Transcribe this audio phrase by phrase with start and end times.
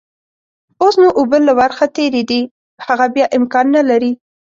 [0.81, 2.41] اوس نو اوبه له ورخ تېرې دي،
[2.85, 4.11] هغه بيا امکان نلري.